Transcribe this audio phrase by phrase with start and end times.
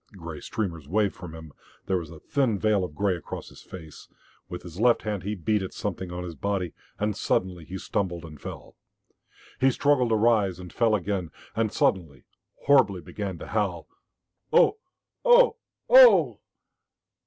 [0.17, 1.53] Grey streamers waved from him;
[1.85, 4.07] there was a thin veil of grey across his face.
[4.49, 8.25] With his left hand he beat at something on his body, and suddenly he stumbled
[8.25, 8.75] and fell.
[9.59, 12.23] He struggled to rise, and fell again, and suddenly,
[12.63, 13.87] horribly, began to howl,
[14.51, 14.79] "Oh
[15.23, 15.51] ohoo,
[15.87, 16.39] ohooh!"